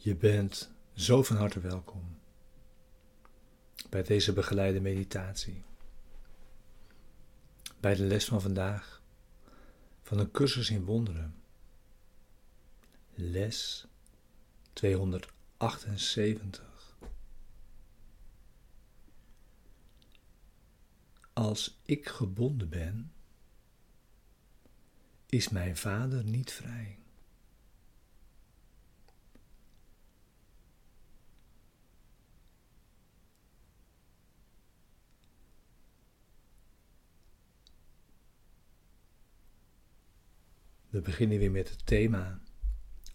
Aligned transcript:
Je 0.00 0.16
bent 0.16 0.72
zo 0.94 1.22
van 1.22 1.36
harte 1.36 1.60
welkom 1.60 2.18
bij 3.90 4.02
deze 4.02 4.32
begeleide 4.32 4.80
meditatie. 4.80 5.64
Bij 7.80 7.94
de 7.94 8.02
les 8.02 8.24
van 8.24 8.40
vandaag 8.40 9.02
van 10.02 10.18
een 10.18 10.30
cursus 10.30 10.70
in 10.70 10.84
wonderen. 10.84 11.34
Les 13.14 13.86
278. 14.72 16.98
Als 21.32 21.80
ik 21.84 22.08
gebonden 22.08 22.68
ben, 22.68 23.12
is 25.26 25.48
mijn 25.48 25.76
vader 25.76 26.24
niet 26.24 26.52
vrij. 26.52 26.98
We 40.98 41.04
beginnen 41.04 41.38
weer 41.38 41.50
met 41.50 41.68
het 41.68 41.86
thema 41.86 42.40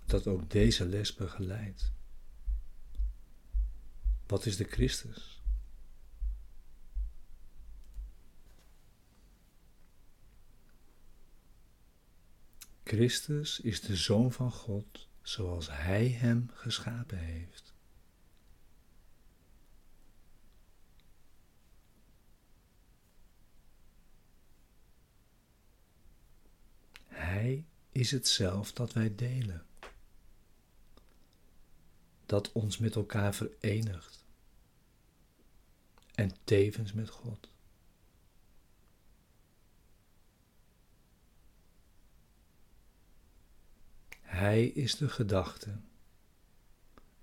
dat 0.05 0.27
ook 0.27 0.49
deze 0.49 0.85
les 0.85 1.13
begeleidt. 1.13 1.91
Wat 4.27 4.45
is 4.45 4.57
de 4.57 4.63
Christus? 4.63 5.41
Christus 12.83 13.59
is 13.59 13.81
de 13.81 13.95
Zoon 13.95 14.31
van 14.31 14.51
God 14.51 15.07
zoals 15.21 15.67
Hij 15.71 16.07
hem 16.07 16.49
geschapen 16.53 17.17
heeft. 17.17 17.73
Hij 27.07 27.65
is 27.93 28.11
het 28.11 28.27
zelf 28.27 28.73
dat 28.73 28.93
wij 28.93 29.15
delen, 29.15 29.65
dat 32.25 32.51
ons 32.51 32.77
met 32.77 32.95
elkaar 32.95 33.35
verenigt 33.35 34.25
en 36.15 36.31
tevens 36.43 36.93
met 36.93 37.09
God. 37.09 37.51
Hij 44.21 44.65
is 44.65 44.95
de 44.95 45.09
gedachte 45.09 45.79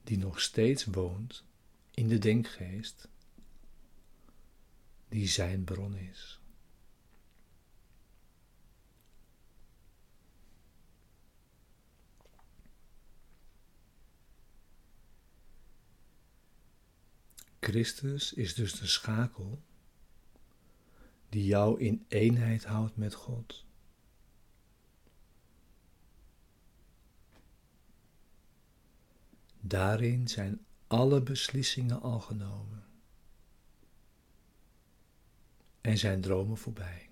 die 0.05 0.19
nog 0.19 0.41
steeds 0.41 0.85
woont 0.85 1.45
in 1.91 2.09
de 2.09 2.19
denkgeest 2.19 3.09
die 5.09 5.29
zijn 5.29 5.65
bron 5.65 5.97
is. 5.97 6.40
Christus 17.61 18.33
is 18.33 18.55
dus 18.55 18.73
de 18.73 18.87
schakel 18.87 19.63
die 21.29 21.45
jou 21.45 21.81
in 21.81 22.05
eenheid 22.09 22.65
houdt 22.65 22.97
met 22.97 23.15
God. 23.15 23.65
Daarin 29.61 30.29
zijn 30.29 30.65
alle 30.87 31.23
beslissingen 31.23 32.01
al 32.01 32.21
genomen 32.21 32.85
en 35.81 35.99
zijn 35.99 36.21
dromen 36.21 36.57
voorbij. 36.57 37.10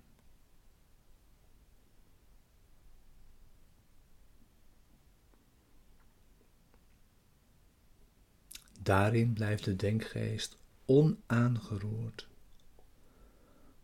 Daarin 8.88 9.32
blijft 9.32 9.64
de 9.64 9.76
denkgeest 9.76 10.58
onaangeroerd 10.84 12.28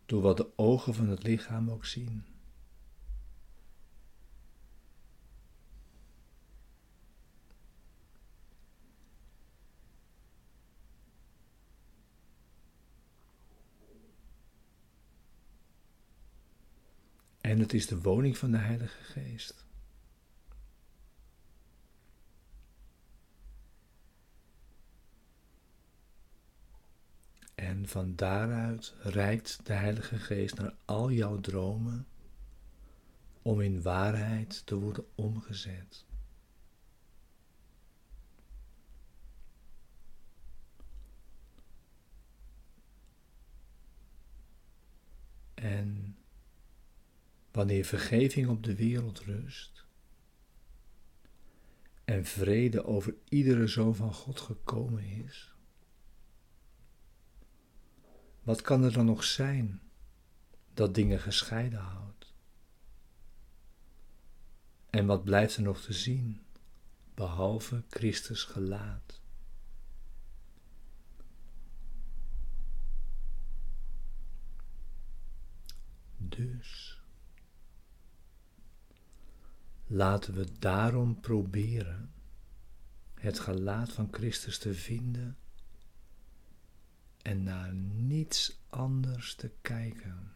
door 0.05 0.21
wat 0.21 0.37
de 0.37 0.57
ogen 0.57 0.93
van 0.93 1.09
het 1.09 1.23
lichaam 1.23 1.69
ook 1.69 1.85
zien. 1.85 2.25
En 17.41 17.59
het 17.59 17.73
is 17.73 17.87
de 17.87 18.01
woning 18.01 18.37
van 18.37 18.51
de 18.51 18.57
Heilige 18.57 19.03
Geest. 19.03 19.64
En 27.55 27.87
van 27.87 28.15
daaruit 28.15 28.95
reikt 28.99 29.65
de 29.65 29.73
Heilige 29.73 30.19
Geest 30.19 30.55
naar 30.55 30.75
al 30.85 31.11
jouw 31.11 31.39
dromen 31.39 32.07
om 33.41 33.61
in 33.61 33.81
waarheid 33.81 34.65
te 34.65 34.75
worden 34.75 35.05
omgezet. 35.15 36.05
En 45.53 46.17
wanneer 47.51 47.85
vergeving 47.85 48.47
op 48.47 48.63
de 48.63 48.75
wereld 48.75 49.19
rust 49.19 49.85
en 52.05 52.25
vrede 52.25 52.85
over 52.85 53.15
iedere 53.29 53.67
zoon 53.67 53.95
van 53.95 54.13
God 54.13 54.39
gekomen 54.39 55.03
is, 55.03 55.54
wat 58.45 58.61
kan 58.61 58.83
er 58.83 58.93
dan 58.93 59.05
nog 59.05 59.23
zijn 59.23 59.81
dat 60.73 60.93
dingen 60.93 61.19
gescheiden 61.19 61.79
houdt? 61.79 62.33
En 64.89 65.05
wat 65.05 65.23
blijft 65.23 65.55
er 65.55 65.61
nog 65.61 65.81
te 65.81 65.93
zien, 65.93 66.45
behalve 67.13 67.83
Christus 67.89 68.43
gelaat? 68.43 69.21
Dus 76.17 77.01
laten 79.87 80.33
we 80.33 80.59
daarom 80.59 81.19
proberen 81.19 82.13
het 83.13 83.39
gelaat 83.39 83.91
van 83.91 84.07
Christus 84.11 84.57
te 84.57 84.73
vinden 84.73 85.37
en 87.25 87.43
naar 87.43 87.73
niets 87.73 88.59
anders 88.69 89.35
te 89.35 89.51
kijken. 89.61 90.33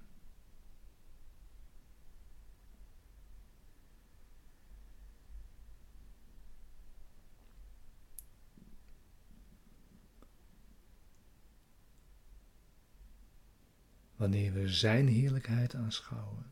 Wanneer 14.16 14.54
we 14.54 14.68
Zijn 14.68 15.08
heerlijkheid 15.08 15.76
aanschouwen, 15.76 16.52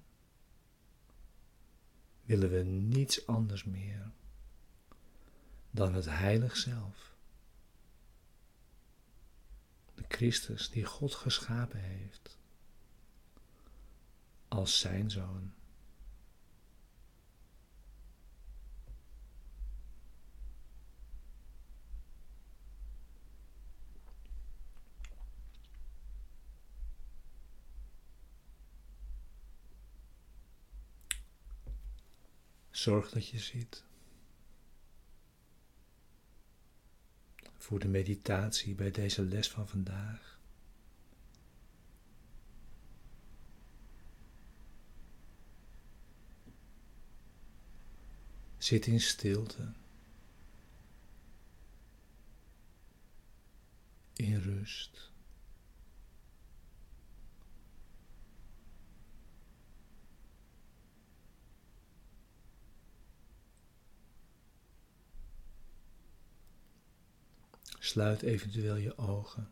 willen 2.23 2.49
we 2.49 2.63
niets 2.63 3.27
anders 3.27 3.63
meer 3.63 4.11
dan 5.71 5.93
het 5.93 6.05
heilig 6.05 6.57
zelf. 6.57 7.16
De 9.97 10.05
Christus 10.07 10.69
die 10.69 10.85
God 10.85 11.13
geschapen 11.13 11.79
heeft 11.79 12.37
als 14.47 14.79
zijn 14.79 15.11
zoon. 15.11 15.53
Zorg 32.71 33.09
dat 33.09 33.27
je 33.27 33.39
ziet. 33.39 33.86
voor 37.67 37.79
de 37.79 37.87
meditatie 37.87 38.75
bij 38.75 38.91
deze 38.91 39.21
les 39.23 39.49
van 39.49 39.67
vandaag. 39.67 40.39
Zit 48.57 48.85
in 48.85 49.01
stilte, 49.01 49.73
in 54.13 54.39
rust. 54.39 55.11
Sluit 67.87 68.21
eventueel 68.21 68.75
je 68.75 68.97
ogen. 68.97 69.51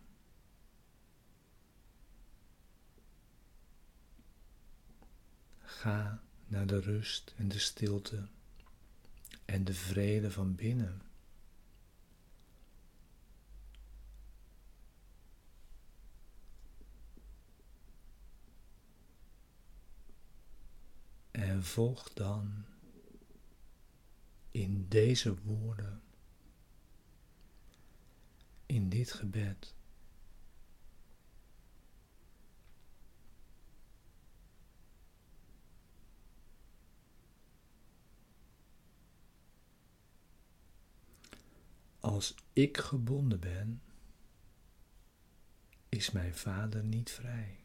Ga 5.59 6.23
naar 6.47 6.67
de 6.67 6.79
rust 6.79 7.33
en 7.37 7.47
de 7.47 7.59
stilte 7.59 8.27
en 9.45 9.63
de 9.63 9.73
vrede 9.73 10.31
van 10.31 10.55
binnen. 10.55 11.01
En 21.31 21.63
volg 21.63 22.13
dan 22.13 22.65
in 24.51 24.87
deze 24.87 25.41
woorden, 25.41 26.01
in 28.65 28.89
dit 28.89 29.11
gebed. 29.11 29.75
Als 41.99 42.35
ik 42.53 42.77
gebonden 42.77 43.39
ben, 43.39 43.81
is 45.89 46.11
mijn 46.11 46.35
vader 46.35 46.83
niet 46.83 47.11
vrij. 47.11 47.64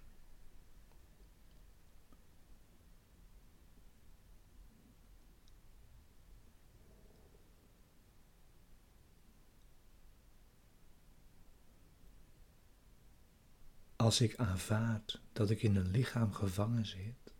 Als 14.10 14.20
ik 14.20 14.36
aanvaard 14.36 15.20
dat 15.32 15.50
ik 15.50 15.62
in 15.62 15.76
een 15.76 15.90
lichaam 15.90 16.32
gevangen 16.32 16.86
zit, 16.86 17.34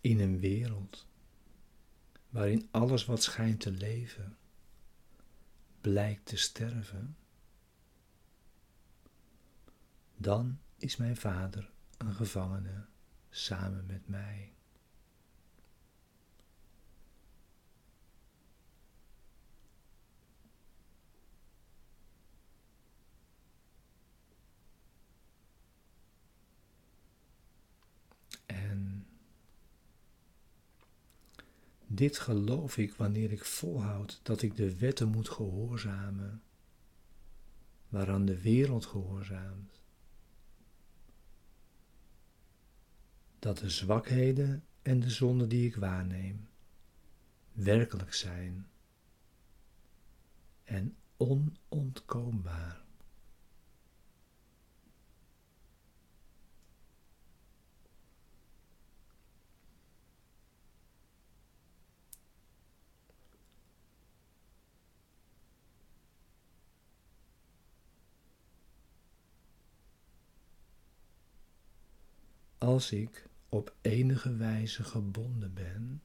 in 0.00 0.20
een 0.20 0.38
wereld 0.38 1.06
waarin 2.28 2.68
alles 2.70 3.04
wat 3.04 3.22
schijnt 3.22 3.60
te 3.60 3.70
leven 3.70 4.36
blijkt 5.80 6.26
te 6.26 6.36
sterven, 6.36 7.16
dan 10.16 10.58
is 10.76 10.96
mijn 10.96 11.16
vader 11.16 11.70
een 11.98 12.14
gevangene 12.14 12.86
samen 13.30 13.86
met 13.86 14.08
mij. 14.08 14.52
Dit 32.00 32.18
geloof 32.18 32.76
ik 32.76 32.94
wanneer 32.94 33.32
ik 33.32 33.44
volhoud 33.44 34.20
dat 34.22 34.42
ik 34.42 34.56
de 34.56 34.78
wetten 34.78 35.08
moet 35.08 35.28
gehoorzamen, 35.28 36.42
waaraan 37.88 38.24
de 38.24 38.40
wereld 38.40 38.86
gehoorzaamt. 38.86 39.80
Dat 43.38 43.58
de 43.58 43.70
zwakheden 43.70 44.64
en 44.82 45.00
de 45.00 45.10
zonden 45.10 45.48
die 45.48 45.66
ik 45.66 45.76
waarneem 45.76 46.48
werkelijk 47.52 48.14
zijn 48.14 48.66
en 50.64 50.96
onontkoombaar. 51.16 52.79
Als 72.60 72.92
ik 72.92 73.28
op 73.48 73.74
enige 73.80 74.36
wijze 74.36 74.84
gebonden 74.84 75.54
ben, 75.54 76.02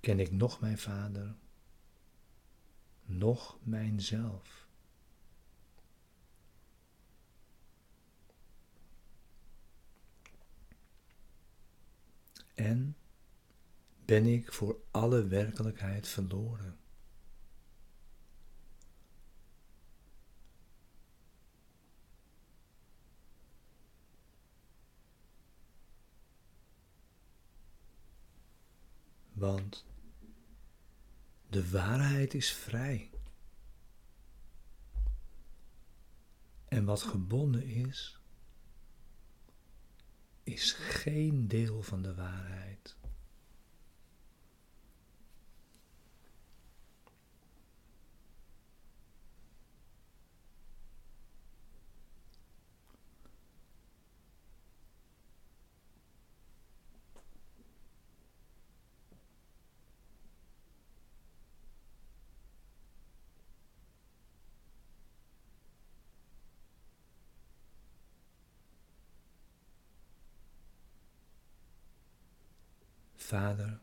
ken 0.00 0.20
ik 0.20 0.30
nog 0.30 0.60
mijn 0.60 0.78
vader, 0.78 1.34
nog 3.04 3.58
mijnzelf. 3.62 4.66
En 12.54 12.96
ben 14.04 14.26
ik 14.26 14.52
voor 14.52 14.80
alle 14.90 15.26
werkelijkheid 15.26 16.08
verloren. 16.08 16.77
Want 29.38 29.86
de 31.48 31.70
waarheid 31.70 32.34
is 32.34 32.52
vrij. 32.52 33.10
En 36.68 36.84
wat 36.84 37.02
gebonden 37.02 37.64
is, 37.64 38.20
is 40.42 40.72
geen 40.72 41.48
deel 41.48 41.82
van 41.82 42.02
de 42.02 42.14
waarheid. 42.14 42.96
Vader, 73.28 73.80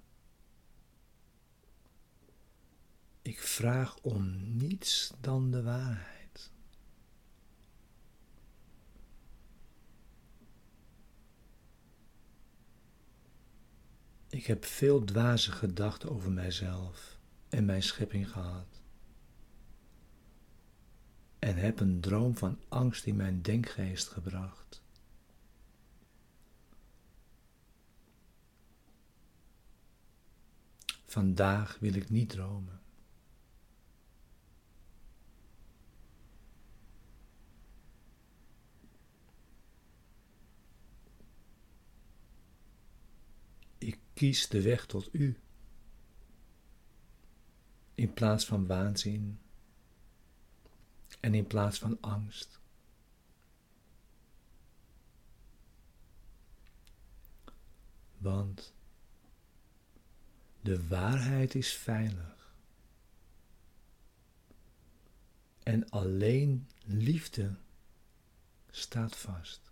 ik 3.22 3.40
vraag 3.40 3.98
om 4.02 4.56
niets 4.58 5.14
dan 5.22 5.52
de 5.52 5.64
waarheid. 5.64 6.52
Ik 14.30 14.46
heb 14.46 14.66
veel 14.66 15.04
dwaze 15.04 15.52
gedachten 15.52 16.10
over 16.10 16.32
mijzelf 16.32 17.20
en 17.50 17.66
mijn 17.66 17.84
schepping 17.84 18.32
gehad. 18.32 18.82
En 21.40 21.56
heb 21.56 21.80
een 21.80 22.02
droom 22.02 22.38
van 22.38 22.60
angst 22.68 23.06
in 23.06 23.16
mijn 23.16 23.42
denkgeest 23.42 24.08
gebracht. 24.08 24.85
Vandaag 31.16 31.80
wil 31.80 31.94
ik 31.94 32.10
niet 32.10 32.30
dromen. 32.30 32.82
Ik 43.78 44.00
kies 44.14 44.48
de 44.48 44.62
weg 44.62 44.86
tot 44.86 45.14
u. 45.14 45.40
In 47.94 48.14
plaats 48.14 48.46
van 48.46 48.68
waanzin 48.68 49.40
en 51.20 51.34
in 51.34 51.48
plaats 51.48 51.80
van 51.80 51.98
angst. 52.02 52.60
Want 58.18 58.75
de 60.66 60.88
waarheid 60.88 61.56
is 61.56 61.74
veilig. 61.74 62.54
En 65.64 65.90
alleen 65.90 66.68
liefde 66.86 67.56
staat 68.70 69.16
vast. 69.16 69.72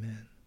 Amen. 0.00 0.39